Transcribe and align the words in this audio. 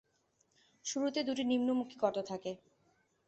শুরুতে 0.85 1.19
দুটি 1.23 1.43
নিম্নমুখী 1.43 1.95
গর্ত 2.01 2.17
থাকে। 2.29 2.51